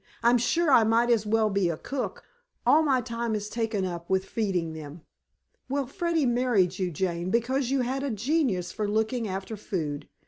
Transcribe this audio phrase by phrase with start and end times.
[0.23, 2.23] "I'm sure I might as well be a cook.
[2.65, 5.01] All my time is taken up with feeding them."
[5.69, 10.09] "Well, Freddy married you, Jane, because you had a genius for looking after food.